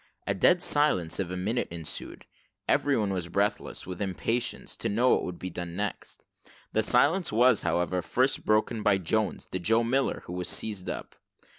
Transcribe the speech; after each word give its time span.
A 0.25 0.33
dead 0.33 0.63
silence 0.63 1.19
of 1.19 1.29
a 1.29 1.37
minute 1.37 1.67
ensued. 1.69 2.25
Everyone 2.67 3.13
was 3.13 3.27
breathless, 3.27 3.85
with 3.85 4.01
impatience, 4.01 4.75
to 4.77 4.89
know 4.89 5.09
what 5.09 5.21
would 5.23 5.37
be 5.37 5.51
done 5.51 5.75
next. 5.75 6.25
The 6.73 6.81
silence 6.81 7.31
was, 7.31 7.61
however, 7.61 8.01
first 8.01 8.43
broken 8.43 8.81
by 8.81 8.97
Jones, 8.97 9.45
the 9.51 9.59
Joe 9.59 9.83
Miller, 9.83 10.21
who 10.25 10.33
was 10.33 10.49
seized 10.49 10.89
up. 10.89 11.13